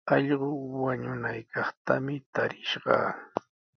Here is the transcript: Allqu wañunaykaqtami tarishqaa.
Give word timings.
Allqu 0.13 0.49
wañunaykaqtami 0.83 2.15
tarishqaa. 2.33 3.09